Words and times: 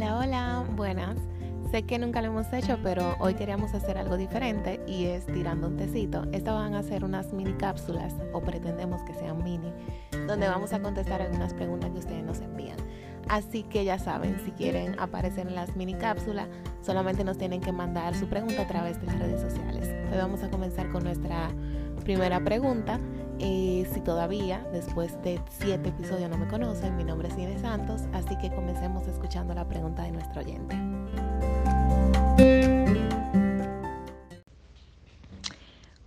Hola, 0.00 0.16
hola, 0.16 0.64
buenas. 0.76 1.18
Sé 1.70 1.82
que 1.82 1.98
nunca 1.98 2.22
lo 2.22 2.28
hemos 2.28 2.50
hecho, 2.54 2.78
pero 2.82 3.16
hoy 3.18 3.34
queríamos 3.34 3.74
hacer 3.74 3.98
algo 3.98 4.16
diferente 4.16 4.80
y 4.86 5.04
es 5.04 5.26
tirando 5.26 5.66
un 5.66 5.76
tecito. 5.76 6.24
Estas 6.32 6.54
van 6.54 6.72
a 6.72 6.82
ser 6.82 7.04
unas 7.04 7.34
mini 7.34 7.52
cápsulas, 7.52 8.14
o 8.32 8.40
pretendemos 8.40 9.02
que 9.02 9.12
sean 9.12 9.44
mini, 9.44 9.70
donde 10.26 10.48
vamos 10.48 10.72
a 10.72 10.80
contestar 10.80 11.20
algunas 11.20 11.52
preguntas 11.52 11.90
que 11.90 11.98
ustedes 11.98 12.24
nos 12.24 12.40
envían. 12.40 12.78
Así 13.28 13.62
que 13.62 13.84
ya 13.84 13.98
saben, 13.98 14.40
si 14.42 14.52
quieren 14.52 14.98
aparecer 14.98 15.46
en 15.46 15.54
las 15.54 15.76
mini 15.76 15.92
cápsulas, 15.92 16.48
solamente 16.80 17.22
nos 17.22 17.36
tienen 17.36 17.60
que 17.60 17.70
mandar 17.70 18.14
su 18.14 18.26
pregunta 18.26 18.62
a 18.62 18.68
través 18.68 18.98
de 19.02 19.06
las 19.06 19.18
redes 19.18 19.42
sociales. 19.42 19.86
Hoy 20.10 20.16
vamos 20.16 20.42
a 20.42 20.48
comenzar 20.48 20.88
con 20.88 21.04
nuestra 21.04 21.50
primera 22.04 22.40
pregunta. 22.40 22.98
Eh, 23.42 23.86
si 23.94 24.00
todavía, 24.00 24.66
después 24.70 25.20
de 25.22 25.40
siete 25.48 25.88
episodios, 25.88 26.28
no 26.28 26.36
me 26.36 26.46
conocen, 26.46 26.94
mi 26.98 27.04
nombre 27.04 27.28
es 27.28 27.38
Inés 27.38 27.62
Santos, 27.62 28.02
así 28.12 28.36
que 28.36 28.50
comencemos 28.50 29.08
escuchando 29.08 29.54
la 29.54 29.66
pregunta 29.66 30.02
de 30.02 30.12
nuestro 30.12 30.42
oyente. 30.42 30.76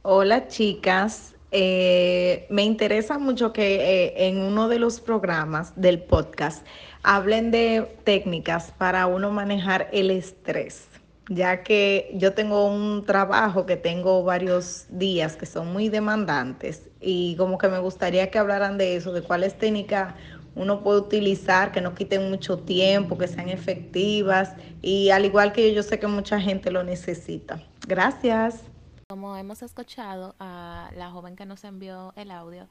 Hola 0.03 0.47
chicas, 0.47 1.33
eh, 1.49 2.45
me 2.51 2.63
interesa 2.63 3.17
mucho 3.17 3.51
que 3.51 3.75
eh, 3.77 4.27
en 4.27 4.37
uno 4.37 4.67
de 4.67 4.77
los 4.77 4.99
programas 4.99 5.73
del 5.75 6.03
podcast 6.03 6.63
hablen 7.01 7.49
de 7.49 7.97
técnicas 8.03 8.71
para 8.77 9.07
uno 9.07 9.31
manejar 9.31 9.89
el 9.91 10.11
estrés, 10.11 10.87
ya 11.29 11.63
que 11.63 12.11
yo 12.15 12.33
tengo 12.33 12.67
un 12.67 13.05
trabajo 13.05 13.65
que 13.65 13.77
tengo 13.77 14.23
varios 14.23 14.85
días 14.89 15.35
que 15.35 15.45
son 15.45 15.71
muy 15.71 15.89
demandantes 15.89 16.89
y 16.99 17.35
como 17.37 17.57
que 17.57 17.69
me 17.69 17.79
gustaría 17.79 18.29
que 18.29 18.39
hablaran 18.39 18.77
de 18.77 18.95
eso, 18.95 19.13
de 19.13 19.21
cuáles 19.21 19.57
técnicas 19.57 20.13
uno 20.55 20.83
puede 20.83 20.99
utilizar, 20.99 21.71
que 21.71 21.81
no 21.81 21.95
quiten 21.95 22.29
mucho 22.29 22.59
tiempo, 22.59 23.17
que 23.17 23.27
sean 23.27 23.49
efectivas 23.49 24.53
y 24.81 25.09
al 25.09 25.25
igual 25.25 25.51
que 25.51 25.69
yo, 25.69 25.75
yo 25.75 25.83
sé 25.83 25.99
que 25.99 26.07
mucha 26.07 26.39
gente 26.39 26.69
lo 26.71 26.83
necesita. 26.83 27.61
Gracias. 27.87 28.61
Como 29.09 29.35
hemos 29.37 29.61
escuchado 29.63 30.35
a 30.39 30.89
la 30.95 31.09
joven 31.09 31.35
que 31.35 31.45
nos 31.45 31.63
envió 31.63 32.13
el 32.15 32.31
audio, 32.31 32.67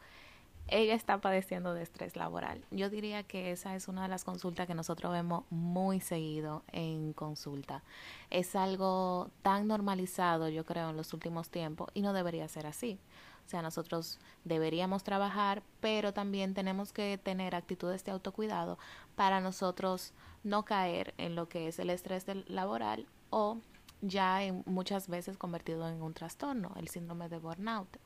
ella 0.68 0.94
está 0.94 1.20
padeciendo 1.20 1.74
de 1.74 1.82
estrés 1.82 2.16
laboral. 2.16 2.64
Yo 2.70 2.88
diría 2.88 3.22
que 3.22 3.52
esa 3.52 3.74
es 3.76 3.88
una 3.88 4.02
de 4.02 4.08
las 4.08 4.24
consultas 4.24 4.66
que 4.66 4.74
nosotros 4.74 5.12
vemos 5.12 5.44
muy 5.50 6.00
seguido 6.00 6.62
en 6.72 7.12
consulta. 7.12 7.82
Es 8.30 8.56
algo 8.56 9.30
tan 9.42 9.66
normalizado, 9.66 10.48
yo 10.48 10.64
creo, 10.64 10.90
en 10.90 10.96
los 10.96 11.12
últimos 11.12 11.50
tiempos 11.50 11.90
y 11.94 12.02
no 12.02 12.12
debería 12.12 12.48
ser 12.48 12.66
así. 12.66 12.98
O 13.46 13.50
sea, 13.50 13.60
nosotros 13.60 14.18
deberíamos 14.44 15.02
trabajar, 15.02 15.62
pero 15.80 16.14
también 16.14 16.54
tenemos 16.54 16.92
que 16.92 17.18
tener 17.18 17.54
actitudes 17.54 18.04
de 18.04 18.12
autocuidado 18.12 18.78
para 19.16 19.40
nosotros 19.40 20.12
no 20.44 20.64
caer 20.64 21.12
en 21.18 21.34
lo 21.34 21.48
que 21.48 21.68
es 21.68 21.78
el 21.78 21.90
estrés 21.90 22.24
laboral 22.46 23.06
o 23.30 23.58
ya 24.00 24.40
muchas 24.66 25.08
veces 25.08 25.36
convertido 25.36 25.88
en 25.88 26.02
un 26.02 26.14
trastorno, 26.14 26.72
el 26.76 26.88
síndrome 26.88 27.28
de 27.28 27.38
burnout. 27.38 27.96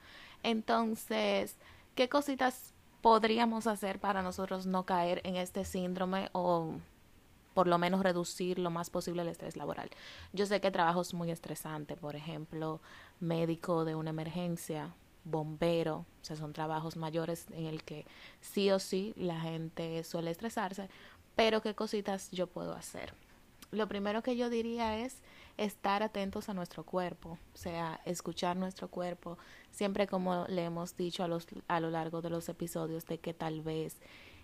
Entonces, 0.42 1.56
¿qué 1.96 2.08
cositas 2.08 2.74
podríamos 3.00 3.66
hacer 3.66 3.98
para 3.98 4.22
nosotros 4.22 4.66
no 4.66 4.84
caer 4.84 5.20
en 5.24 5.34
este 5.34 5.64
síndrome 5.64 6.28
o 6.32 6.74
por 7.54 7.66
lo 7.66 7.78
menos 7.78 8.02
reducir 8.02 8.58
lo 8.58 8.70
más 8.70 8.90
posible 8.90 9.22
el 9.22 9.28
estrés 9.28 9.56
laboral? 9.56 9.90
Yo 10.32 10.46
sé 10.46 10.60
que 10.60 10.70
trabajo 10.70 11.00
es 11.00 11.14
muy 11.14 11.30
estresante, 11.30 11.96
por 11.96 12.14
ejemplo, 12.14 12.80
médico 13.18 13.84
de 13.84 13.94
una 13.94 14.10
emergencia, 14.10 14.94
bombero, 15.24 16.04
o 16.20 16.24
sea, 16.24 16.36
son 16.36 16.52
trabajos 16.52 16.96
mayores 16.96 17.46
en 17.50 17.64
el 17.64 17.82
que 17.82 18.06
sí 18.40 18.70
o 18.70 18.78
sí 18.78 19.14
la 19.16 19.40
gente 19.40 20.04
suele 20.04 20.30
estresarse, 20.30 20.88
pero 21.34 21.62
qué 21.62 21.74
cositas 21.74 22.30
yo 22.30 22.46
puedo 22.46 22.74
hacer. 22.74 23.14
Lo 23.70 23.88
primero 23.88 24.22
que 24.22 24.36
yo 24.36 24.48
diría 24.50 24.98
es 24.98 25.22
estar 25.56 26.02
atentos 26.02 26.48
a 26.48 26.54
nuestro 26.54 26.84
cuerpo, 26.84 27.38
o 27.54 27.56
sea, 27.56 28.00
escuchar 28.04 28.56
nuestro 28.56 28.88
cuerpo, 28.88 29.38
siempre 29.70 30.06
como 30.06 30.44
le 30.48 30.64
hemos 30.64 30.96
dicho 30.96 31.24
a, 31.24 31.28
los, 31.28 31.46
a 31.68 31.80
lo 31.80 31.90
largo 31.90 32.22
de 32.22 32.30
los 32.30 32.48
episodios 32.48 33.06
de 33.06 33.18
que 33.18 33.34
tal 33.34 33.62
vez 33.62 34.00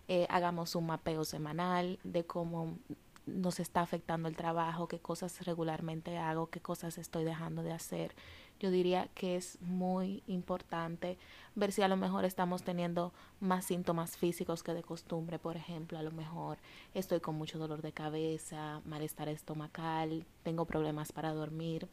eh, 0.09 0.27
hagamos 0.31 0.75
un 0.75 0.87
mapeo 0.87 1.25
semanal 1.25 1.99
de 2.03 2.25
cómo 2.25 2.79
nos 3.27 3.61
está 3.61 3.83
afectando 3.83 4.29
el 4.29 4.37
trabajo, 4.37 4.89
qué 4.89 4.99
cosas 4.99 5.45
regularmente 5.45 6.19
hago, 6.19 6.51
qué 6.51 6.61
cosas 6.61 6.99
estoy 6.99 7.25
dejando 7.25 7.63
de 7.63 7.73
hacer. 7.73 8.15
Yo 8.63 8.71
diría 8.71 9.09
que 9.17 9.35
es 9.35 9.61
muy 9.61 10.23
importante 10.29 11.19
ver 11.57 11.73
si 11.73 11.83
a 11.83 11.89
lo 11.89 11.97
mejor 11.97 12.25
estamos 12.25 12.63
teniendo 12.63 13.13
más 13.41 13.65
síntomas 13.65 14.17
físicos 14.17 14.63
que 14.63 14.73
de 14.73 14.85
costumbre, 14.85 15.41
por 15.41 15.57
ejemplo, 15.57 15.99
a 15.99 16.03
lo 16.05 16.13
mejor 16.13 16.59
estoy 16.95 17.19
con 17.19 17.35
mucho 17.35 17.59
dolor 17.59 17.83
de 17.83 17.91
cabeza, 17.91 18.81
malestar 18.85 19.29
estomacal, 19.29 20.25
tengo 20.45 20.65
problemas 20.65 21.11
para 21.11 21.33
dormir, 21.33 21.89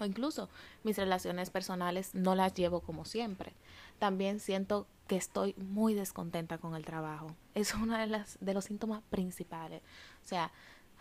o 0.00 0.04
incluso 0.04 0.48
mis 0.82 0.96
relaciones 0.96 1.50
personales 1.50 2.16
no 2.16 2.34
las 2.34 2.52
llevo 2.54 2.80
como 2.80 3.04
siempre. 3.04 3.52
También 4.00 4.40
siento 4.40 4.88
que 5.06 5.14
estoy 5.14 5.54
muy 5.54 5.94
descontenta 5.94 6.58
con 6.58 6.74
el 6.74 6.84
trabajo. 6.84 7.28
Es 7.54 7.74
uno 7.80 7.96
de, 7.96 8.08
las, 8.08 8.38
de 8.40 8.54
los 8.54 8.64
síntomas 8.64 9.02
principales. 9.08 9.82
O 10.24 10.26
sea, 10.26 10.50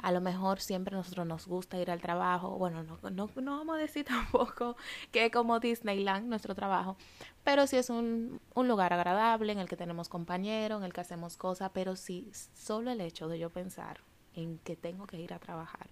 a 0.02 0.12
lo 0.12 0.22
mejor 0.22 0.60
siempre 0.60 0.96
a 0.96 0.98
nosotros 0.98 1.26
nos 1.26 1.48
gusta 1.48 1.80
ir 1.80 1.90
al 1.90 2.02
trabajo. 2.02 2.58
Bueno, 2.58 2.84
no, 2.84 3.00
no, 3.10 3.30
no 3.36 3.58
vamos 3.58 3.76
a 3.76 3.80
decir 3.80 4.06
tampoco 4.06 4.76
que 5.12 5.32
como 5.32 5.60
Disneyland 5.60 6.28
nuestro 6.28 6.56
trabajo, 6.56 6.98
pero 7.44 7.68
sí 7.68 7.78
es 7.78 7.90
un, 7.90 8.42
un 8.54 8.68
lugar 8.68 8.94
agradable 8.94 9.52
en 9.52 9.60
el 9.60 9.70
que 9.70 9.78
tenemos 9.78 10.10
compañeros, 10.10 10.80
en 10.80 10.86
el 10.86 10.94
que 10.94 11.02
hacemos 11.02 11.38
cosas, 11.38 11.72
pero 11.74 11.96
sí 11.96 12.30
solo 12.54 12.92
el 12.92 13.02
hecho 13.02 13.28
de 13.28 13.40
yo 13.40 13.50
pensar 13.50 14.02
en 14.36 14.60
que 14.60 14.76
tengo 14.76 15.08
que 15.08 15.20
ir 15.20 15.34
a 15.34 15.40
trabajar, 15.40 15.90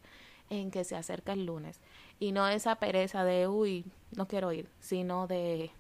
en 0.49 0.69
que 0.71 0.83
se 0.83 0.95
acerca 0.95 1.33
el 1.33 1.45
lunes, 1.45 1.79
y 2.19 2.31
no 2.31 2.47
esa 2.47 2.75
pereza 2.75 3.23
de, 3.23 3.47
uy, 3.47 3.85
no 4.15 4.27
quiero 4.27 4.51
ir, 4.51 4.69
sino 4.79 5.27
de, 5.27 5.71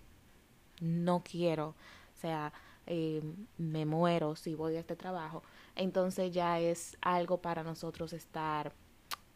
no 0.79 1.23
quiero, 1.23 1.69
o 1.69 2.21
sea, 2.21 2.53
eh, 2.85 3.21
me 3.57 3.85
muero 3.85 4.35
si 4.35 4.55
voy 4.55 4.75
a 4.75 4.79
este 4.79 4.95
trabajo, 4.95 5.43
entonces 5.75 6.31
ya 6.31 6.59
es 6.59 6.97
algo 7.01 7.41
para 7.41 7.63
nosotros 7.63 8.13
estar 8.13 8.73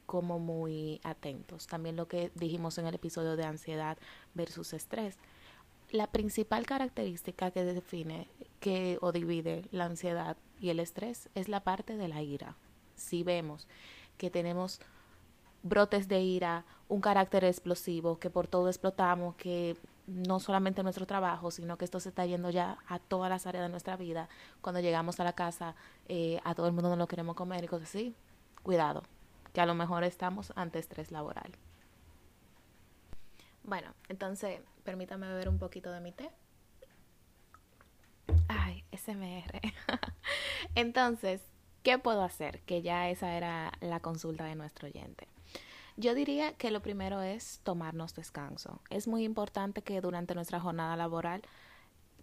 como 0.05 0.39
muy 0.39 1.01
atentos. 1.03 1.67
También 1.67 1.95
lo 1.95 2.07
que 2.07 2.31
dijimos 2.35 2.77
en 2.77 2.87
el 2.87 2.95
episodio 2.95 3.35
de 3.35 3.45
ansiedad 3.45 3.97
versus 4.33 4.73
estrés. 4.73 5.17
La 5.91 6.07
principal 6.07 6.65
característica 6.65 7.51
que 7.51 7.63
define 7.63 8.27
que 8.59 8.97
o 9.01 9.11
divide 9.11 9.65
la 9.71 9.85
ansiedad 9.85 10.37
y 10.59 10.69
el 10.69 10.79
estrés 10.79 11.29
es 11.35 11.49
la 11.49 11.63
parte 11.63 11.97
de 11.97 12.07
la 12.07 12.21
ira. 12.21 12.55
Si 12.95 13.23
vemos 13.23 13.67
que 14.17 14.29
tenemos 14.29 14.79
brotes 15.63 16.07
de 16.07 16.21
ira, 16.21 16.65
un 16.87 17.01
carácter 17.01 17.43
explosivo, 17.43 18.19
que 18.19 18.29
por 18.29 18.47
todo 18.47 18.69
explotamos, 18.69 19.35
que 19.35 19.77
no 20.07 20.39
solamente 20.39 20.83
nuestro 20.83 21.05
trabajo, 21.05 21.51
sino 21.51 21.77
que 21.77 21.85
esto 21.85 21.99
se 21.99 22.09
está 22.09 22.25
yendo 22.25 22.49
ya 22.49 22.77
a 22.87 22.97
todas 22.97 23.29
las 23.29 23.45
áreas 23.45 23.65
de 23.65 23.69
nuestra 23.69 23.97
vida. 23.97 24.29
Cuando 24.61 24.79
llegamos 24.79 25.19
a 25.19 25.25
la 25.25 25.33
casa, 25.33 25.75
eh, 26.07 26.39
a 26.43 26.55
todo 26.55 26.67
el 26.67 26.73
mundo 26.73 26.89
no 26.89 26.95
lo 26.95 27.07
queremos 27.07 27.35
comer 27.35 27.63
y 27.63 27.67
cosas 27.67 27.89
así. 27.89 28.15
Cuidado, 28.63 29.03
que 29.53 29.61
a 29.61 29.65
lo 29.65 29.75
mejor 29.75 30.03
estamos 30.03 30.53
ante 30.55 30.79
estrés 30.79 31.11
laboral. 31.11 31.51
Bueno, 33.63 33.93
entonces, 34.07 34.61
permítame 34.85 35.27
beber 35.27 35.49
un 35.49 35.59
poquito 35.59 35.91
de 35.91 35.99
mi 35.99 36.13
té. 36.13 36.31
Ay, 38.47 38.85
SMR. 38.93 39.59
entonces, 40.75 41.41
¿qué 41.83 41.99
puedo 41.99 42.23
hacer? 42.23 42.61
Que 42.61 42.81
ya 42.81 43.09
esa 43.09 43.35
era 43.35 43.73
la 43.81 43.99
consulta 43.99 44.45
de 44.45 44.55
nuestro 44.55 44.87
oyente. 44.87 45.27
Yo 45.99 46.13
diría 46.13 46.53
que 46.53 46.69
lo 46.69 46.81
primero 46.81 47.23
es 47.23 47.59
tomarnos 47.63 48.13
descanso. 48.13 48.81
Es 48.91 49.07
muy 49.07 49.23
importante 49.23 49.81
que 49.81 49.99
durante 49.99 50.35
nuestra 50.35 50.59
jornada 50.59 50.95
laboral 50.95 51.41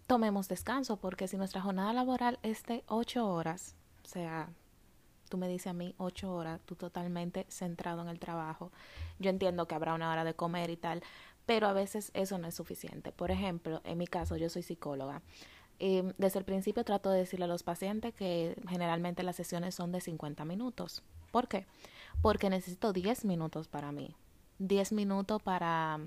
tomemos 0.07 0.47
descanso, 0.47 0.95
porque 0.95 1.27
si 1.27 1.35
nuestra 1.35 1.61
jornada 1.61 1.91
laboral 1.91 2.39
es 2.41 2.63
de 2.63 2.85
ocho 2.87 3.27
horas, 3.27 3.75
o 4.05 4.07
sea, 4.07 4.49
tú 5.27 5.37
me 5.37 5.49
dices 5.49 5.67
a 5.67 5.73
mí 5.73 5.93
ocho 5.97 6.33
horas, 6.33 6.61
tú 6.65 6.75
totalmente 6.75 7.45
centrado 7.49 8.01
en 8.01 8.07
el 8.07 8.17
trabajo. 8.17 8.71
Yo 9.19 9.29
entiendo 9.29 9.67
que 9.67 9.75
habrá 9.75 9.93
una 9.93 10.09
hora 10.09 10.23
de 10.23 10.35
comer 10.35 10.69
y 10.69 10.77
tal, 10.77 11.03
pero 11.45 11.67
a 11.67 11.73
veces 11.73 12.11
eso 12.13 12.37
no 12.37 12.47
es 12.47 12.55
suficiente. 12.55 13.11
Por 13.11 13.29
ejemplo, 13.29 13.81
en 13.83 13.97
mi 13.97 14.07
caso, 14.07 14.37
yo 14.37 14.49
soy 14.49 14.63
psicóloga. 14.63 15.21
Y 15.77 16.03
desde 16.17 16.39
el 16.39 16.45
principio 16.45 16.83
trato 16.83 17.09
de 17.09 17.19
decirle 17.19 17.45
a 17.45 17.49
los 17.49 17.63
pacientes 17.63 18.13
que 18.13 18.55
generalmente 18.69 19.23
las 19.23 19.35
sesiones 19.35 19.75
son 19.75 19.91
de 19.91 20.01
50 20.01 20.45
minutos. 20.45 21.03
¿Por 21.31 21.47
qué? 21.47 21.65
porque 22.21 22.49
necesito 22.49 22.93
10 22.93 23.25
minutos 23.25 23.67
para 23.67 23.91
mí, 23.91 24.15
10 24.59 24.93
minutos 24.93 25.41
para, 25.41 25.99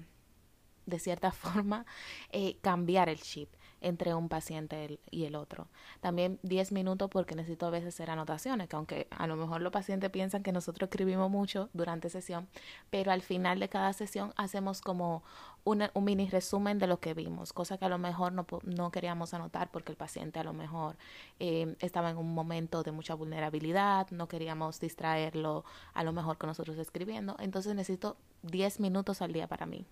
de 0.87 0.99
cierta 0.99 1.32
forma, 1.32 1.87
eh, 2.31 2.56
cambiar 2.61 3.09
el 3.09 3.20
chip. 3.20 3.49
Entre 3.80 4.14
un 4.14 4.28
paciente 4.28 4.98
y 5.10 5.25
el 5.25 5.34
otro. 5.34 5.69
También 6.00 6.38
10 6.42 6.72
minutos 6.72 7.08
porque 7.10 7.34
necesito 7.34 7.66
a 7.66 7.70
veces 7.70 7.94
hacer 7.94 8.10
anotaciones, 8.10 8.69
que 8.69 8.76
aunque 8.76 9.06
a 9.10 9.26
lo 9.26 9.36
mejor 9.36 9.60
los 9.60 9.72
pacientes 9.72 10.10
piensan 10.10 10.42
que 10.42 10.52
nosotros 10.52 10.88
escribimos 10.88 11.30
mucho 11.30 11.69
durante 11.72 12.10
sesión, 12.10 12.48
pero 12.90 13.12
al 13.12 13.22
final 13.22 13.60
de 13.60 13.69
cada 13.69 13.92
sesión 13.92 14.32
hacemos 14.36 14.80
como 14.80 15.22
un 15.64 16.04
mini 16.04 16.28
resumen 16.28 16.78
de 16.78 16.86
lo 16.86 16.98
que 16.98 17.14
vimos, 17.14 17.52
cosa 17.52 17.76
que 17.76 17.84
a 17.84 17.88
lo 17.88 17.98
mejor 17.98 18.32
no, 18.32 18.46
no 18.62 18.90
queríamos 18.90 19.34
anotar 19.34 19.70
porque 19.70 19.92
el 19.92 19.98
paciente 19.98 20.38
a 20.38 20.44
lo 20.44 20.54
mejor 20.54 20.96
eh, 21.40 21.76
estaba 21.80 22.10
en 22.10 22.16
un 22.16 22.32
momento 22.34 22.82
de 22.82 22.92
mucha 22.92 23.14
vulnerabilidad, 23.14 24.10
no 24.10 24.28
queríamos 24.28 24.80
distraerlo 24.80 25.64
a 25.92 26.04
lo 26.04 26.12
mejor 26.12 26.38
con 26.38 26.48
nosotros 26.48 26.78
escribiendo, 26.78 27.36
entonces 27.38 27.75
necesito 27.75 28.16
10 28.42 28.80
minutos 28.80 29.20
al 29.20 29.32
día 29.32 29.46
para 29.46 29.66
mí 29.66 29.84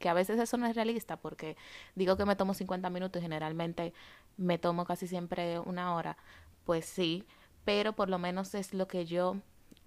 que 0.00 0.08
a 0.08 0.14
veces 0.14 0.40
eso 0.40 0.56
no 0.56 0.66
es 0.66 0.74
realista 0.74 1.16
porque 1.16 1.56
digo 1.94 2.16
que 2.16 2.24
me 2.24 2.34
tomo 2.34 2.54
50 2.54 2.90
minutos 2.90 3.20
y 3.20 3.22
generalmente 3.22 3.92
me 4.36 4.58
tomo 4.58 4.84
casi 4.84 5.06
siempre 5.06 5.60
una 5.60 5.94
hora, 5.94 6.16
pues 6.64 6.86
sí, 6.86 7.24
pero 7.64 7.92
por 7.92 8.08
lo 8.08 8.18
menos 8.18 8.54
es 8.54 8.74
lo 8.74 8.88
que 8.88 9.04
yo 9.04 9.36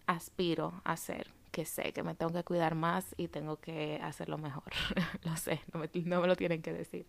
aspiro 0.06 0.82
a 0.86 0.94
hacer, 0.94 1.34
que 1.52 1.66
sé 1.66 1.92
que 1.92 2.04
me 2.04 2.16
tengo 2.16 2.32
que 2.32 2.44
cuidar 2.44 2.76
más 2.76 3.14
y 3.18 3.28
tengo 3.28 3.58
que 3.58 4.00
hacerlo 4.02 4.38
mejor, 4.38 4.72
lo 5.24 5.36
sé, 5.36 5.60
no 5.74 5.80
me, 5.80 5.90
no 6.06 6.22
me 6.22 6.28
lo 6.28 6.36
tienen 6.36 6.62
que 6.62 6.72
decir. 6.72 7.06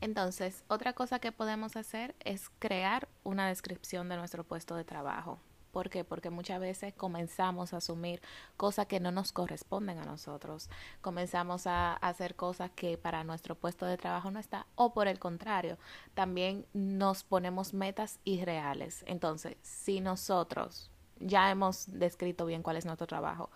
Entonces, 0.00 0.64
otra 0.66 0.94
cosa 0.94 1.20
que 1.20 1.30
podemos 1.30 1.76
hacer 1.76 2.16
es 2.24 2.50
crear 2.58 3.08
una 3.22 3.46
descripción 3.46 4.08
de 4.08 4.16
nuestro 4.16 4.42
puesto 4.42 4.74
de 4.74 4.82
trabajo. 4.82 5.38
¿Por 5.72 5.88
qué? 5.88 6.04
Porque 6.04 6.28
muchas 6.28 6.60
veces 6.60 6.92
comenzamos 6.92 7.72
a 7.72 7.78
asumir 7.78 8.20
cosas 8.58 8.86
que 8.86 9.00
no 9.00 9.10
nos 9.10 9.32
corresponden 9.32 9.98
a 9.98 10.04
nosotros. 10.04 10.68
Comenzamos 11.00 11.66
a 11.66 11.94
hacer 11.94 12.34
cosas 12.36 12.70
que 12.72 12.98
para 12.98 13.24
nuestro 13.24 13.54
puesto 13.54 13.86
de 13.86 13.96
trabajo 13.96 14.30
no 14.30 14.38
está. 14.38 14.66
O 14.74 14.92
por 14.92 15.08
el 15.08 15.18
contrario, 15.18 15.78
también 16.12 16.66
nos 16.74 17.24
ponemos 17.24 17.72
metas 17.72 18.20
irreales. 18.24 19.02
Entonces, 19.06 19.56
si 19.62 20.00
nosotros 20.00 20.90
ya 21.18 21.50
hemos 21.50 21.86
descrito 21.98 22.44
bien 22.44 22.62
cuál 22.62 22.76
es 22.76 22.84
nuestro 22.84 23.06
trabajo, 23.06 23.48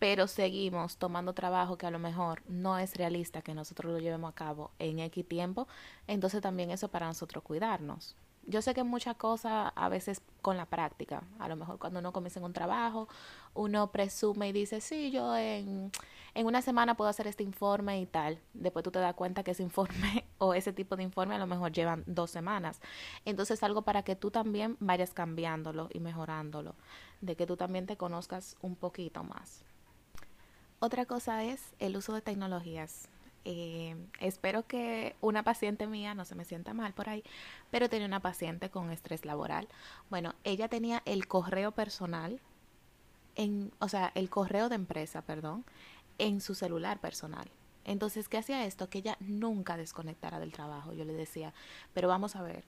pero 0.00 0.26
seguimos 0.26 0.96
tomando 0.96 1.32
trabajo 1.32 1.78
que 1.78 1.86
a 1.86 1.92
lo 1.92 2.00
mejor 2.00 2.42
no 2.48 2.76
es 2.76 2.96
realista 2.96 3.40
que 3.40 3.54
nosotros 3.54 3.92
lo 3.92 4.00
llevemos 4.00 4.30
a 4.32 4.34
cabo 4.34 4.72
en 4.80 4.98
X 4.98 5.28
tiempo, 5.28 5.68
entonces 6.08 6.40
también 6.40 6.72
eso 6.72 6.88
para 6.88 7.06
nosotros 7.06 7.44
cuidarnos 7.44 8.16
yo 8.46 8.62
sé 8.62 8.74
que 8.74 8.82
muchas 8.82 9.16
cosas 9.16 9.72
a 9.74 9.88
veces 9.88 10.20
con 10.40 10.56
la 10.56 10.66
práctica, 10.66 11.22
a 11.38 11.48
lo 11.48 11.56
mejor 11.56 11.78
cuando 11.78 12.00
uno 12.00 12.12
comienza 12.12 12.40
en 12.40 12.44
un 12.44 12.52
trabajo, 12.52 13.08
uno 13.54 13.90
presume 13.90 14.48
y 14.48 14.52
dice, 14.52 14.80
sí, 14.80 15.10
yo 15.10 15.36
en, 15.36 15.92
en 16.34 16.46
una 16.46 16.62
semana 16.62 16.96
puedo 16.96 17.10
hacer 17.10 17.26
este 17.26 17.42
informe 17.42 18.00
y 18.00 18.06
tal. 18.06 18.38
Después 18.54 18.82
tú 18.82 18.90
te 18.90 18.98
das 18.98 19.14
cuenta 19.14 19.42
que 19.42 19.52
ese 19.52 19.62
informe 19.62 20.24
o 20.38 20.54
ese 20.54 20.72
tipo 20.72 20.96
de 20.96 21.02
informe 21.02 21.34
a 21.34 21.38
lo 21.38 21.46
mejor 21.46 21.72
llevan 21.72 22.04
dos 22.06 22.30
semanas. 22.30 22.80
Entonces 23.24 23.62
algo 23.62 23.82
para 23.82 24.02
que 24.02 24.16
tú 24.16 24.30
también 24.30 24.76
vayas 24.80 25.14
cambiándolo 25.14 25.88
y 25.92 26.00
mejorándolo, 26.00 26.74
de 27.20 27.36
que 27.36 27.46
tú 27.46 27.56
también 27.56 27.86
te 27.86 27.96
conozcas 27.96 28.56
un 28.60 28.76
poquito 28.76 29.22
más. 29.24 29.64
Otra 30.80 31.06
cosa 31.06 31.44
es 31.44 31.62
el 31.78 31.96
uso 31.96 32.12
de 32.12 32.22
tecnologías. 32.22 33.08
Eh, 33.44 33.96
espero 34.20 34.66
que 34.66 35.16
una 35.20 35.42
paciente 35.42 35.86
mía 35.86 36.14
no 36.14 36.24
se 36.24 36.34
me 36.34 36.44
sienta 36.44 36.74
mal 36.74 36.92
por 36.92 37.08
ahí, 37.08 37.24
pero 37.70 37.88
tenía 37.88 38.06
una 38.06 38.20
paciente 38.20 38.70
con 38.70 38.90
estrés 38.90 39.24
laboral. 39.24 39.68
Bueno, 40.10 40.34
ella 40.44 40.68
tenía 40.68 41.02
el 41.04 41.26
correo 41.26 41.72
personal, 41.72 42.40
en, 43.34 43.72
o 43.80 43.88
sea, 43.88 44.12
el 44.14 44.30
correo 44.30 44.68
de 44.68 44.76
empresa, 44.76 45.22
perdón, 45.22 45.64
en 46.18 46.40
su 46.40 46.54
celular 46.54 47.00
personal. 47.00 47.48
Entonces, 47.84 48.28
¿qué 48.28 48.38
hacía 48.38 48.64
esto? 48.64 48.88
Que 48.88 48.98
ella 48.98 49.16
nunca 49.20 49.76
desconectara 49.76 50.38
del 50.38 50.52
trabajo. 50.52 50.92
Yo 50.92 51.04
le 51.04 51.14
decía, 51.14 51.52
pero 51.94 52.08
vamos 52.08 52.36
a 52.36 52.42
ver, 52.42 52.64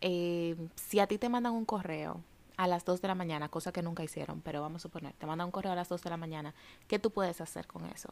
eh, 0.00 0.56
si 0.74 1.00
a 1.00 1.06
ti 1.06 1.16
te 1.18 1.28
mandan 1.30 1.54
un 1.54 1.64
correo 1.64 2.20
a 2.56 2.66
las 2.66 2.84
2 2.84 3.00
de 3.00 3.08
la 3.08 3.14
mañana, 3.14 3.48
cosa 3.48 3.72
que 3.72 3.82
nunca 3.82 4.04
hicieron, 4.04 4.40
pero 4.42 4.60
vamos 4.60 4.82
a 4.82 4.84
suponer, 4.84 5.14
te 5.14 5.26
mandan 5.26 5.46
un 5.46 5.50
correo 5.50 5.72
a 5.72 5.76
las 5.76 5.88
2 5.88 6.02
de 6.02 6.10
la 6.10 6.16
mañana, 6.16 6.54
¿qué 6.88 6.98
tú 6.98 7.10
puedes 7.10 7.40
hacer 7.40 7.66
con 7.66 7.86
eso? 7.86 8.10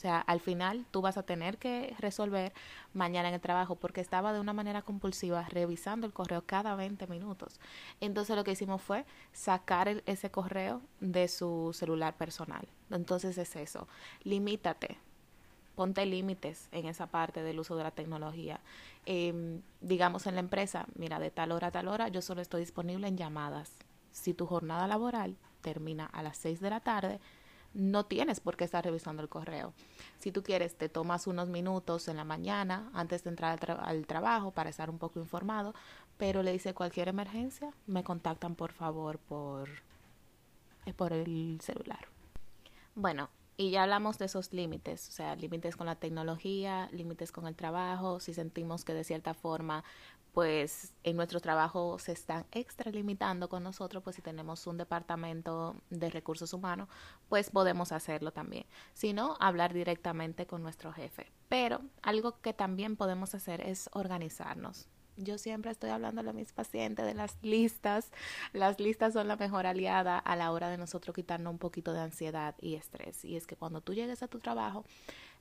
O 0.00 0.02
sea, 0.02 0.20
al 0.20 0.40
final 0.40 0.86
tú 0.90 1.02
vas 1.02 1.18
a 1.18 1.24
tener 1.24 1.58
que 1.58 1.94
resolver 1.98 2.54
mañana 2.94 3.28
en 3.28 3.34
el 3.34 3.40
trabajo 3.42 3.74
porque 3.74 4.00
estaba 4.00 4.32
de 4.32 4.40
una 4.40 4.54
manera 4.54 4.80
compulsiva 4.80 5.46
revisando 5.50 6.06
el 6.06 6.14
correo 6.14 6.42
cada 6.46 6.74
20 6.74 7.06
minutos. 7.06 7.60
Entonces 8.00 8.34
lo 8.34 8.42
que 8.42 8.52
hicimos 8.52 8.80
fue 8.80 9.04
sacar 9.34 10.02
ese 10.06 10.30
correo 10.30 10.80
de 11.00 11.28
su 11.28 11.72
celular 11.74 12.16
personal. 12.16 12.66
Entonces 12.90 13.36
es 13.36 13.54
eso, 13.56 13.88
limítate, 14.24 14.96
ponte 15.76 16.06
límites 16.06 16.70
en 16.72 16.86
esa 16.86 17.08
parte 17.08 17.42
del 17.42 17.60
uso 17.60 17.76
de 17.76 17.82
la 17.82 17.90
tecnología. 17.90 18.58
Em, 19.04 19.60
digamos 19.82 20.26
en 20.26 20.36
la 20.36 20.40
empresa, 20.40 20.86
mira, 20.94 21.18
de 21.18 21.30
tal 21.30 21.52
hora 21.52 21.66
a 21.66 21.72
tal 21.72 21.88
hora 21.88 22.08
yo 22.08 22.22
solo 22.22 22.40
estoy 22.40 22.60
disponible 22.60 23.06
en 23.06 23.18
llamadas. 23.18 23.70
Si 24.12 24.32
tu 24.32 24.46
jornada 24.46 24.86
laboral 24.86 25.36
termina 25.60 26.06
a 26.06 26.22
las 26.22 26.38
6 26.38 26.60
de 26.60 26.70
la 26.70 26.80
tarde, 26.80 27.20
no 27.74 28.04
tienes 28.06 28.40
por 28.40 28.56
qué 28.56 28.64
estar 28.64 28.84
revisando 28.84 29.22
el 29.22 29.28
correo. 29.28 29.72
Si 30.18 30.32
tú 30.32 30.42
quieres, 30.42 30.76
te 30.76 30.88
tomas 30.88 31.26
unos 31.26 31.48
minutos 31.48 32.08
en 32.08 32.16
la 32.16 32.24
mañana 32.24 32.90
antes 32.94 33.24
de 33.24 33.30
entrar 33.30 33.58
al, 33.80 34.06
trabajo 34.06 34.50
para 34.50 34.70
estar 34.70 34.90
un 34.90 34.98
poco 34.98 35.20
informado, 35.20 35.74
pero 36.16 36.42
le 36.42 36.52
dice 36.52 36.74
cualquier 36.74 37.08
emergencia, 37.08 37.72
me 37.86 38.04
contactan 38.04 38.54
por 38.54 38.72
favor 38.72 39.18
por, 39.18 39.68
eh, 40.86 40.92
por 40.92 41.12
el 41.12 41.58
celular. 41.62 42.08
Bueno, 42.94 43.30
y 43.56 43.70
ya 43.70 43.82
hablamos 43.82 44.18
de 44.18 44.24
esos 44.24 44.52
límites, 44.52 45.08
o 45.08 45.12
sea, 45.12 45.36
límites 45.36 45.76
con 45.76 45.86
la 45.86 45.96
tecnología, 45.96 46.88
límites 46.92 47.30
con 47.30 47.46
el 47.46 47.54
trabajo, 47.54 48.18
si 48.18 48.34
sentimos 48.34 48.84
que 48.84 48.94
de 48.94 49.04
cierta 49.04 49.34
forma 49.34 49.84
pues 50.32 50.92
en 51.02 51.16
nuestro 51.16 51.40
trabajo 51.40 51.98
se 51.98 52.12
están 52.12 52.46
extralimitando 52.52 53.48
con 53.48 53.62
nosotros, 53.62 54.02
pues 54.02 54.16
si 54.16 54.22
tenemos 54.22 54.66
un 54.66 54.76
departamento 54.76 55.76
de 55.90 56.10
recursos 56.10 56.52
humanos, 56.52 56.88
pues 57.28 57.50
podemos 57.50 57.92
hacerlo 57.92 58.32
también. 58.32 58.66
Si 58.94 59.12
no, 59.12 59.36
hablar 59.40 59.74
directamente 59.74 60.46
con 60.46 60.62
nuestro 60.62 60.92
jefe. 60.92 61.26
Pero 61.48 61.80
algo 62.02 62.40
que 62.40 62.52
también 62.52 62.96
podemos 62.96 63.34
hacer 63.34 63.60
es 63.60 63.90
organizarnos. 63.92 64.88
Yo 65.16 65.36
siempre 65.36 65.70
estoy 65.70 65.90
hablando 65.90 66.22
a 66.22 66.32
mis 66.32 66.52
pacientes 66.52 67.04
de 67.04 67.14
las 67.14 67.36
listas. 67.42 68.10
Las 68.52 68.80
listas 68.80 69.12
son 69.12 69.28
la 69.28 69.36
mejor 69.36 69.66
aliada 69.66 70.18
a 70.18 70.36
la 70.36 70.50
hora 70.50 70.70
de 70.70 70.78
nosotros 70.78 71.14
quitarnos 71.14 71.50
un 71.50 71.58
poquito 71.58 71.92
de 71.92 72.00
ansiedad 72.00 72.54
y 72.60 72.76
estrés. 72.76 73.24
Y 73.24 73.36
es 73.36 73.46
que 73.46 73.56
cuando 73.56 73.82
tú 73.82 73.92
llegues 73.92 74.22
a 74.22 74.28
tu 74.28 74.38
trabajo, 74.38 74.84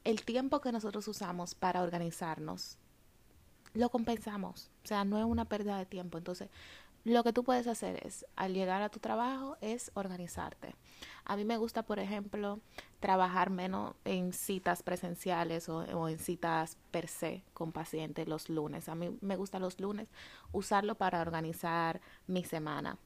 el 0.04 0.24
tiempo 0.24 0.60
que 0.60 0.72
nosotros 0.72 1.08
usamos 1.08 1.56
para 1.56 1.82
organizarnos 1.82 2.78
lo 3.74 3.90
compensamos. 3.90 4.70
Sea, 4.90 5.06
no 5.06 5.20
es 5.20 5.26
una 5.26 5.46
pérdida 5.46 5.78
de 5.78 5.86
tiempo. 5.86 6.18
Entonces, 6.18 6.50
lo 7.04 7.24
que 7.24 7.32
tú 7.32 7.44
puedes 7.44 7.68
hacer 7.68 8.04
es, 8.08 8.26
al 8.36 8.56
llegar 8.56 8.82
a 8.82 8.90
tu 8.90 9.00
trabajo, 9.00 9.56
es 9.62 9.92
organizarte. 9.94 10.76
A 11.26 11.38
mí 11.38 11.46
me 11.46 11.58
gusta, 11.58 11.84
por 11.84 12.00
ejemplo, 12.00 12.60
trabajar 13.00 13.52
menos 13.52 13.94
en 14.04 14.34
citas 14.34 14.82
presenciales 14.82 15.70
o, 15.70 16.10
en 16.10 16.18
citas 16.18 16.80
per 16.90 17.08
se 17.08 17.44
con 17.54 17.72
pacientes 17.72 18.28
los 18.28 18.50
lunes. 18.50 18.90
A 18.90 18.96
mí 18.96 19.16
me 19.22 19.36
gusta 19.36 19.60
los 19.60 19.80
lunes 19.80 20.08
usarlo 20.54 20.96
para 20.96 21.22
organizar 21.22 22.02
mi 22.26 22.44
semana. 22.44 22.98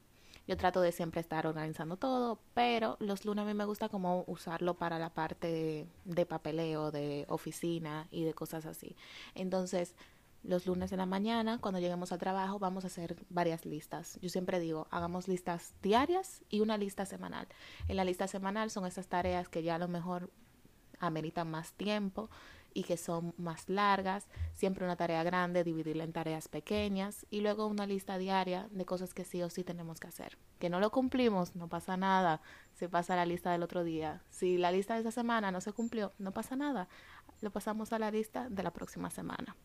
Yo 0.46 0.56
trato 0.56 0.80
de 0.80 0.92
siempre 0.92 1.20
estar 1.20 1.46
organizando 1.46 1.98
todo, 1.98 2.38
pero 2.54 2.96
los 3.00 3.26
lunes 3.26 3.42
a 3.42 3.46
mí 3.46 3.54
me 3.54 3.64
gusta 3.66 3.90
como 3.90 4.24
usarlo 4.26 4.74
para 4.74 4.98
la 4.98 5.12
parte 5.12 5.86
de 6.04 6.26
papeleo, 6.26 6.90
de 6.90 7.26
oficina 7.28 8.08
y 8.10 8.24
de 8.24 8.32
cosas 8.32 8.64
así. 8.64 8.96
Entonces, 9.34 9.94
los 10.44 10.66
lunes 10.66 10.92
en 10.92 10.98
la 10.98 11.06
mañana, 11.06 11.58
cuando 11.58 11.80
lleguemos 11.80 12.12
al 12.12 12.18
trabajo, 12.18 12.58
vamos 12.58 12.84
a 12.84 12.88
hacer 12.88 13.16
varias 13.30 13.64
listas. 13.64 14.18
Yo 14.20 14.28
siempre 14.28 14.60
digo, 14.60 14.86
hagamos 14.90 15.26
listas 15.26 15.74
diarias 15.82 16.42
y 16.50 16.60
una 16.60 16.76
lista 16.76 17.06
semanal. 17.06 17.48
En 17.88 17.96
la 17.96 18.04
lista 18.04 18.28
semanal 18.28 18.70
son 18.70 18.86
esas 18.86 19.08
tareas 19.08 19.48
que 19.48 19.62
ya 19.62 19.76
a 19.76 19.78
lo 19.78 19.88
mejor 19.88 20.30
ameritan 21.00 21.50
más 21.50 21.72
tiempo 21.72 22.30
y 22.74 22.82
que 22.82 22.96
son 22.96 23.32
más 23.38 23.68
largas. 23.68 24.26
Siempre 24.52 24.84
una 24.84 24.96
tarea 24.96 25.22
grande, 25.22 25.64
dividirla 25.64 26.04
en 26.04 26.12
tareas 26.12 26.48
pequeñas 26.48 27.24
y 27.30 27.40
luego 27.40 27.66
una 27.66 27.86
lista 27.86 28.18
diaria 28.18 28.68
de 28.70 28.84
cosas 28.84 29.14
que 29.14 29.24
sí 29.24 29.42
o 29.42 29.48
sí 29.48 29.64
tenemos 29.64 30.00
que 30.00 30.08
hacer. 30.08 30.36
Que 30.58 30.68
no 30.68 30.80
lo 30.80 30.90
cumplimos, 30.90 31.56
no 31.56 31.68
pasa 31.68 31.96
nada. 31.96 32.42
Se 32.74 32.88
pasa 32.88 33.14
a 33.14 33.16
la 33.16 33.26
lista 33.26 33.52
del 33.52 33.62
otro 33.62 33.84
día. 33.84 34.22
Si 34.28 34.58
la 34.58 34.72
lista 34.72 34.94
de 34.94 35.00
esa 35.00 35.12
semana 35.12 35.50
no 35.50 35.60
se 35.60 35.72
cumplió, 35.72 36.12
no 36.18 36.32
pasa 36.32 36.56
nada. 36.56 36.88
Lo 37.40 37.50
pasamos 37.50 37.92
a 37.92 37.98
la 37.98 38.10
lista 38.10 38.50
de 38.50 38.62
la 38.62 38.72
próxima 38.72 39.10
semana. 39.10 39.56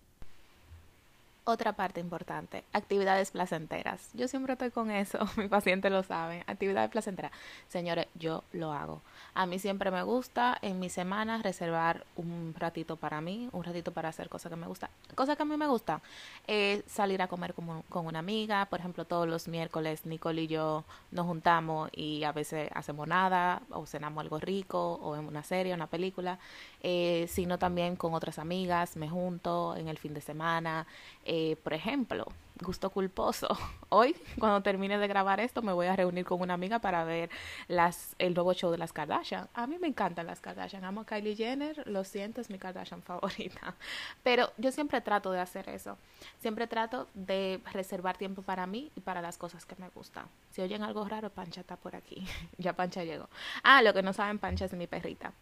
Otra 1.51 1.73
parte 1.73 1.99
importante, 1.99 2.63
actividades 2.73 3.31
placenteras. 3.31 4.11
Yo 4.13 4.27
siempre 4.27 4.53
estoy 4.53 4.69
con 4.69 4.91
eso, 4.91 5.17
mi 5.37 5.47
paciente 5.47 5.89
lo 5.89 6.03
sabe. 6.03 6.43
Actividades 6.45 6.91
placenteras. 6.91 7.31
Señores, 7.67 8.05
yo 8.13 8.43
lo 8.53 8.71
hago. 8.71 9.01
A 9.33 9.47
mí 9.47 9.57
siempre 9.57 9.89
me 9.89 10.03
gusta 10.03 10.55
en 10.61 10.79
mi 10.79 10.89
semana 10.89 11.41
reservar 11.41 12.05
un 12.15 12.53
ratito 12.55 12.97
para 12.97 13.19
mí, 13.21 13.49
un 13.51 13.63
ratito 13.63 13.91
para 13.91 14.09
hacer 14.09 14.29
cosas 14.29 14.51
que 14.51 14.57
me 14.57 14.67
gustan. 14.67 14.91
Cosas 15.15 15.37
que 15.37 15.41
a 15.41 15.45
mí 15.45 15.57
me 15.57 15.65
gustan, 15.65 16.01
es 16.45 16.83
salir 16.85 17.19
a 17.21 17.27
comer 17.27 17.53
con, 17.55 17.81
con 17.83 18.05
una 18.05 18.19
amiga. 18.19 18.65
Por 18.67 18.79
ejemplo, 18.79 19.05
todos 19.05 19.27
los 19.27 19.47
miércoles 19.47 20.05
Nicole 20.05 20.43
y 20.43 20.47
yo 20.47 20.83
nos 21.11 21.25
juntamos 21.25 21.89
y 21.93 22.23
a 22.25 22.31
veces 22.31 22.69
hacemos 22.75 23.07
nada 23.07 23.61
o 23.71 23.87
cenamos 23.87 24.21
algo 24.21 24.39
rico 24.39 24.99
o 25.01 25.15
en 25.15 25.25
una 25.25 25.41
serie, 25.43 25.73
una 25.73 25.87
película. 25.87 26.37
eh, 26.81 27.25
sino 27.29 27.57
también 27.57 27.95
con 27.95 28.13
otras 28.13 28.39
amigas, 28.39 28.95
me 28.95 29.09
junto 29.09 29.75
en 29.75 29.87
el 29.87 29.97
fin 29.97 30.13
de 30.13 30.21
semana. 30.21 30.85
Eh, 31.25 31.38
por 31.63 31.73
ejemplo, 31.73 32.25
gusto 32.61 32.89
culposo. 32.89 33.47
Hoy, 33.89 34.15
cuando 34.37 34.61
termine 34.61 34.97
de 34.97 35.07
grabar 35.07 35.39
esto, 35.39 35.61
me 35.61 35.73
voy 35.73 35.87
a 35.87 35.95
reunir 35.95 36.25
con 36.25 36.41
una 36.41 36.53
amiga 36.53 36.79
para 36.79 37.03
ver 37.03 37.29
las, 37.67 38.15
el 38.19 38.33
nuevo 38.33 38.53
show 38.53 38.71
de 38.71 38.77
las 38.77 38.93
Kardashian. 38.93 39.47
A 39.53 39.67
mí 39.67 39.77
me 39.79 39.87
encantan 39.87 40.27
las 40.27 40.39
Kardashian. 40.39 40.83
Amo 40.83 41.01
a 41.01 41.05
Kylie 41.05 41.35
Jenner, 41.35 41.87
lo 41.87 42.03
siento, 42.03 42.41
es 42.41 42.49
mi 42.49 42.59
Kardashian 42.59 43.01
favorita. 43.09 43.75
Pero 44.23 44.51
yo 44.57 44.71
siempre 44.71 45.01
trato 45.01 45.31
de 45.31 45.39
hacer 45.39 45.69
eso. 45.69 45.97
Siempre 46.39 46.67
trato 46.67 47.07
de 47.13 47.61
reservar 47.71 48.17
tiempo 48.17 48.41
para 48.41 48.67
mí 48.67 48.91
y 48.95 49.01
para 49.01 49.21
las 49.21 49.37
cosas 49.37 49.65
que 49.65 49.75
me 49.77 49.89
gustan. 49.89 50.25
Si 50.51 50.61
oyen 50.61 50.83
algo 50.83 51.05
raro, 51.07 51.29
Pancha 51.29 51.61
está 51.61 51.75
por 51.75 51.95
aquí. 51.95 52.25
ya 52.57 52.73
Pancha 52.73 53.03
llegó. 53.03 53.29
Ah, 53.63 53.81
lo 53.81 53.93
que 53.93 54.03
no 54.03 54.13
saben, 54.13 54.39
Pancha 54.39 54.65
es 54.65 54.73
mi 54.73 54.87
perrita. 54.87 55.33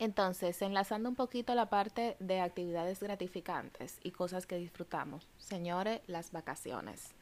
Entonces, 0.00 0.62
enlazando 0.62 1.10
un 1.10 1.14
poquito 1.14 1.54
la 1.54 1.68
parte 1.68 2.16
de 2.20 2.40
actividades 2.40 3.00
gratificantes 3.00 3.98
y 4.02 4.12
cosas 4.12 4.46
que 4.46 4.56
disfrutamos. 4.56 5.28
Señores, 5.36 6.00
las 6.06 6.32
vacaciones. 6.32 7.14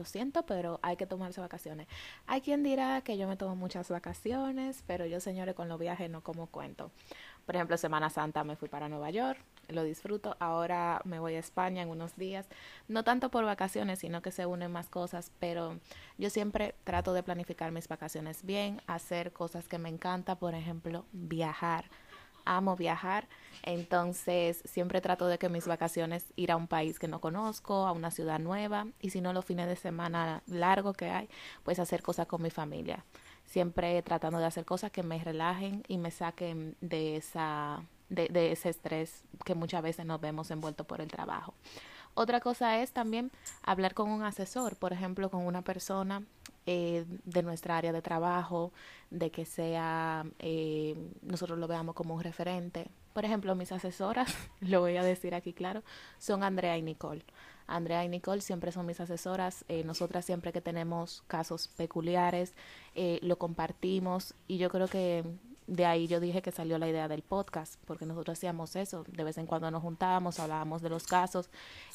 Lo 0.00 0.06
siento, 0.06 0.46
pero 0.46 0.80
hay 0.80 0.96
que 0.96 1.04
tomarse 1.04 1.42
vacaciones. 1.42 1.86
Hay 2.26 2.40
quien 2.40 2.62
dirá 2.62 3.02
que 3.02 3.18
yo 3.18 3.28
me 3.28 3.36
tomo 3.36 3.54
muchas 3.54 3.90
vacaciones, 3.90 4.82
pero 4.86 5.04
yo, 5.04 5.20
señores, 5.20 5.54
con 5.54 5.68
los 5.68 5.78
viajes 5.78 6.08
no 6.08 6.22
como 6.22 6.46
cuento. 6.46 6.90
Por 7.44 7.54
ejemplo, 7.54 7.76
Semana 7.76 8.08
Santa 8.08 8.42
me 8.42 8.56
fui 8.56 8.70
para 8.70 8.88
Nueva 8.88 9.10
York, 9.10 9.38
lo 9.68 9.84
disfruto. 9.84 10.38
Ahora 10.40 11.02
me 11.04 11.18
voy 11.18 11.34
a 11.34 11.38
España 11.38 11.82
en 11.82 11.90
unos 11.90 12.16
días, 12.16 12.46
no 12.88 13.04
tanto 13.04 13.30
por 13.30 13.44
vacaciones, 13.44 13.98
sino 13.98 14.22
que 14.22 14.32
se 14.32 14.46
unen 14.46 14.72
más 14.72 14.88
cosas, 14.88 15.32
pero 15.38 15.78
yo 16.16 16.30
siempre 16.30 16.74
trato 16.84 17.12
de 17.12 17.22
planificar 17.22 17.70
mis 17.70 17.86
vacaciones 17.86 18.42
bien, 18.42 18.80
hacer 18.86 19.34
cosas 19.34 19.68
que 19.68 19.76
me 19.76 19.90
encanta, 19.90 20.36
por 20.36 20.54
ejemplo, 20.54 21.04
viajar. 21.12 21.90
Amo 22.44 22.76
viajar, 22.76 23.28
entonces 23.62 24.62
siempre 24.64 25.00
trato 25.00 25.26
de 25.26 25.38
que 25.38 25.48
mis 25.48 25.66
vacaciones 25.66 26.26
ir 26.36 26.52
a 26.52 26.56
un 26.56 26.66
país 26.66 26.98
que 26.98 27.08
no 27.08 27.20
conozco, 27.20 27.86
a 27.86 27.92
una 27.92 28.10
ciudad 28.10 28.38
nueva 28.38 28.86
y 29.00 29.10
si 29.10 29.20
no 29.20 29.32
los 29.32 29.44
fines 29.44 29.66
de 29.66 29.76
semana 29.76 30.42
largo 30.46 30.92
que 30.92 31.10
hay, 31.10 31.28
pues 31.62 31.78
hacer 31.78 32.02
cosas 32.02 32.26
con 32.26 32.42
mi 32.42 32.50
familia. 32.50 33.04
Siempre 33.46 34.00
tratando 34.02 34.38
de 34.38 34.46
hacer 34.46 34.64
cosas 34.64 34.90
que 34.90 35.02
me 35.02 35.18
relajen 35.22 35.82
y 35.88 35.98
me 35.98 36.10
saquen 36.10 36.76
de 36.80 37.16
esa 37.16 37.82
de 38.08 38.50
ese 38.50 38.70
estrés 38.70 39.22
que 39.44 39.54
muchas 39.54 39.82
veces 39.82 40.04
nos 40.04 40.20
vemos 40.20 40.50
envueltos 40.50 40.84
por 40.84 41.00
el 41.00 41.06
trabajo. 41.06 41.54
Otra 42.14 42.40
cosa 42.40 42.82
es 42.82 42.92
también 42.92 43.30
hablar 43.62 43.94
con 43.94 44.10
un 44.10 44.24
asesor, 44.24 44.76
por 44.76 44.92
ejemplo, 44.92 45.30
con 45.30 45.46
una 45.46 45.62
persona 45.62 46.24
eh, 46.66 47.04
de 47.24 47.42
nuestra 47.42 47.76
área 47.76 47.92
de 47.92 48.02
trabajo, 48.02 48.72
de 49.10 49.30
que 49.30 49.44
sea, 49.44 50.24
eh, 50.38 50.96
nosotros 51.22 51.58
lo 51.58 51.66
veamos 51.68 51.94
como 51.94 52.14
un 52.14 52.22
referente. 52.22 52.88
Por 53.12 53.24
ejemplo, 53.24 53.54
mis 53.54 53.72
asesoras, 53.72 54.34
lo 54.60 54.80
voy 54.80 54.96
a 54.96 55.02
decir 55.02 55.34
aquí 55.34 55.52
claro, 55.52 55.82
son 56.18 56.42
Andrea 56.42 56.76
y 56.78 56.82
Nicole. 56.82 57.24
Andrea 57.70 58.04
y 58.04 58.08
Nicole 58.08 58.40
siempre 58.40 58.72
son 58.72 58.84
mis 58.84 59.00
asesoras. 59.00 59.64
Eh, 59.68 59.84
nosotras 59.84 60.24
siempre 60.24 60.52
que 60.52 60.60
tenemos 60.60 61.22
casos 61.28 61.68
peculiares, 61.68 62.54
eh, 62.94 63.20
lo 63.22 63.38
compartimos 63.38 64.34
y 64.48 64.58
yo 64.58 64.70
creo 64.70 64.88
que 64.88 65.24
de 65.70 65.86
ahí 65.86 66.08
yo 66.08 66.18
dije 66.18 66.42
que 66.42 66.50
salió 66.50 66.78
la 66.78 66.88
idea 66.88 67.06
del 67.06 67.22
podcast, 67.22 67.76
porque 67.86 68.04
nosotros 68.04 68.36
hacíamos 68.36 68.74
eso, 68.74 69.04
de 69.06 69.22
vez 69.22 69.38
en 69.38 69.46
cuando 69.46 69.70
nos 69.70 69.82
juntábamos, 69.82 70.40
hablábamos 70.40 70.82
de 70.82 70.90
los 70.90 71.06
casos, 71.06 71.48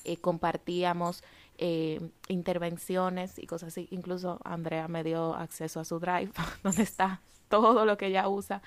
eh, 0.05 0.15
compartíamos 0.15 1.23
eh, 1.57 1.99
intervenciones 2.27 3.39
y 3.39 3.47
cosas 3.47 3.67
así. 3.67 3.87
Incluso 3.91 4.39
Andrea 4.43 4.87
me 4.87 5.03
dio 5.03 5.35
acceso 5.35 5.79
a 5.79 5.85
su 5.85 5.99
drive, 5.99 6.31
donde 6.63 6.83
está 6.83 7.21
todo 7.49 7.85
lo 7.85 7.97
que 7.97 8.07
ella 8.07 8.27
usa, 8.27 8.61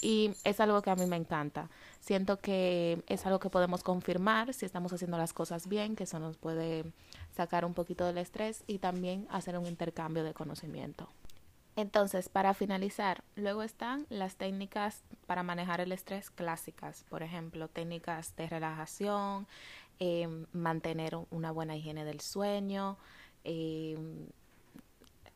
y 0.00 0.32
es 0.44 0.58
algo 0.60 0.82
que 0.82 0.90
a 0.90 0.96
mí 0.96 1.06
me 1.06 1.16
encanta. 1.16 1.68
Siento 2.00 2.38
que 2.38 3.02
es 3.06 3.26
algo 3.26 3.38
que 3.38 3.50
podemos 3.50 3.82
confirmar 3.82 4.54
si 4.54 4.66
estamos 4.66 4.92
haciendo 4.92 5.18
las 5.18 5.32
cosas 5.32 5.68
bien, 5.68 5.96
que 5.96 6.04
eso 6.04 6.18
nos 6.18 6.36
puede 6.36 6.84
sacar 7.36 7.64
un 7.64 7.74
poquito 7.74 8.04
del 8.04 8.18
estrés 8.18 8.64
y 8.66 8.78
también 8.78 9.26
hacer 9.30 9.56
un 9.58 9.66
intercambio 9.66 10.24
de 10.24 10.34
conocimiento. 10.34 11.08
Entonces, 11.74 12.28
para 12.28 12.52
finalizar, 12.52 13.24
luego 13.34 13.62
están 13.62 14.06
las 14.10 14.36
técnicas 14.36 15.02
para 15.26 15.42
manejar 15.42 15.80
el 15.80 15.92
estrés 15.92 16.30
clásicas, 16.30 17.04
por 17.08 17.22
ejemplo, 17.22 17.68
técnicas 17.68 18.36
de 18.36 18.46
relajación, 18.46 19.46
eh, 19.98 20.28
mantener 20.52 21.16
una 21.30 21.52
buena 21.52 21.76
higiene 21.76 22.04
del 22.04 22.20
sueño, 22.20 22.98
eh, 23.44 23.96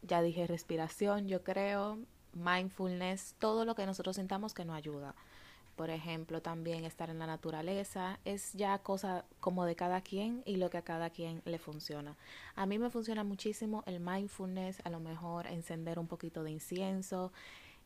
ya 0.03 0.23
dije 0.23 0.47
respiración, 0.47 1.29
yo 1.29 1.43
creo, 1.43 1.99
mindfulness, 2.33 3.35
todo 3.39 3.65
lo 3.65 3.75
que 3.75 3.87
nosotros 3.87 4.17
sintamos 4.17 4.55
que 4.55 4.65
nos 4.65 4.77
ayuda 4.77 5.15
por 5.77 5.91
ejemplo, 5.91 6.41
también 6.41 6.85
estar 6.85 7.11
en 7.11 7.19
la 7.19 7.27
naturaleza, 7.27 8.19
es 8.25 8.55
ya 8.55 8.79
cosa 8.79 9.27
como 9.41 9.67
de 9.67 9.77
cada 9.77 10.01
quien 10.01 10.43
y 10.47 10.57
lo 10.57 10.71
que 10.71 10.79
a 10.79 10.83
cada 10.83 11.11
quien 11.11 11.43
le 11.45 11.59
funciona. 11.59 12.17
A 12.55 12.65
mí 12.65 12.79
me 12.79 12.89
funciona 12.91 13.25
muchísimo 13.25 13.85
el 13.87 14.01
mindfulness, 14.01 14.81
a 14.85 14.91
lo 14.91 15.01
mejor 15.01 15.47
encender 15.47 15.99
un 15.99 16.09
poquito 16.09 16.43
de 16.43 16.51
incienso. 16.51 17.31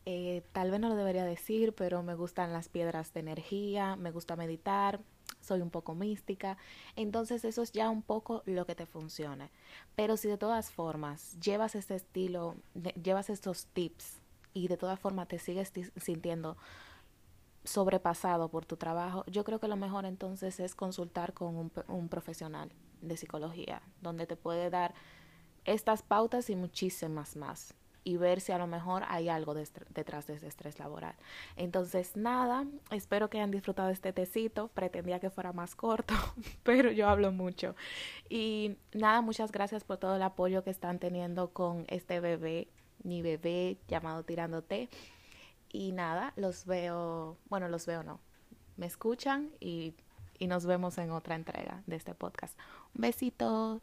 Eh, 0.05 0.41
tal 0.53 0.71
vez 0.71 0.79
no 0.79 0.87
lo 0.87 0.95
debería 0.95 1.25
decir, 1.25 1.73
pero 1.73 2.01
me 2.01 2.15
gustan 2.15 2.53
las 2.53 2.69
piedras 2.69 3.13
de 3.13 3.19
energía, 3.19 3.97
me 3.97 4.11
gusta 4.11 4.37
meditar, 4.37 5.01
soy 5.41 5.61
un 5.61 5.69
poco 5.69 5.95
mística, 5.95 6.57
entonces 6.95 7.43
eso 7.45 7.61
es 7.61 7.71
ya 7.71 7.89
un 7.89 8.01
poco 8.01 8.43
lo 8.45 8.65
que 8.65 8.75
te 8.75 8.85
funcione. 8.85 9.49
Pero 9.95 10.17
si 10.17 10.27
de 10.27 10.37
todas 10.37 10.71
formas 10.71 11.37
llevas 11.39 11.75
este 11.75 11.95
estilo, 11.95 12.55
llevas 13.01 13.29
estos 13.29 13.65
tips 13.67 14.19
y 14.53 14.67
de 14.67 14.77
todas 14.77 14.99
formas 14.99 15.27
te 15.27 15.39
sigues 15.39 15.71
sintiendo 15.97 16.57
sobrepasado 17.63 18.49
por 18.49 18.65
tu 18.65 18.77
trabajo, 18.77 19.23
yo 19.27 19.43
creo 19.43 19.59
que 19.59 19.67
lo 19.67 19.75
mejor 19.75 20.05
entonces 20.05 20.59
es 20.59 20.73
consultar 20.73 21.33
con 21.33 21.55
un, 21.55 21.71
un, 21.87 22.09
profesional 22.09 22.71
de 23.01 23.17
psicología, 23.17 23.83
donde 24.01 24.25
te 24.25 24.35
puede 24.35 24.71
dar 24.71 24.95
estas 25.65 26.01
pautas 26.01 26.49
y 26.49 26.55
muchísimas 26.55 27.35
más 27.35 27.75
y 28.03 28.17
ver 28.17 28.41
si 28.41 28.51
a 28.51 28.57
lo 28.57 28.67
mejor 28.67 29.03
hay 29.07 29.29
algo 29.29 29.53
de 29.53 29.67
detrás 29.93 30.27
de 30.27 30.35
ese 30.35 30.47
estrés 30.47 30.79
laboral. 30.79 31.15
Entonces, 31.55 32.15
nada, 32.15 32.65
espero 32.89 33.29
que 33.29 33.37
hayan 33.37 33.51
disfrutado 33.51 33.89
este 33.89 34.13
tecito. 34.13 34.69
Pretendía 34.69 35.19
que 35.19 35.29
fuera 35.29 35.53
más 35.53 35.75
corto, 35.75 36.13
pero 36.63 36.91
yo 36.91 37.07
hablo 37.07 37.31
mucho. 37.31 37.75
Y 38.29 38.77
nada, 38.93 39.21
muchas 39.21 39.51
gracias 39.51 39.83
por 39.83 39.97
todo 39.97 40.15
el 40.15 40.23
apoyo 40.23 40.63
que 40.63 40.71
están 40.71 40.99
teniendo 40.99 41.49
con 41.49 41.85
este 41.89 42.19
bebé, 42.19 42.67
mi 43.03 43.21
bebé 43.21 43.77
llamado 43.87 44.23
Tirándote. 44.23 44.89
Y 45.71 45.91
nada, 45.91 46.33
los 46.35 46.65
veo, 46.65 47.37
bueno, 47.49 47.69
los 47.69 47.85
veo 47.85 48.03
no, 48.03 48.19
me 48.75 48.87
escuchan 48.87 49.51
y, 49.59 49.93
y 50.37 50.47
nos 50.47 50.65
vemos 50.65 50.97
en 50.97 51.11
otra 51.11 51.35
entrega 51.35 51.81
de 51.85 51.95
este 51.95 52.13
podcast. 52.13 52.57
Un 52.95 53.01
besito. 53.01 53.81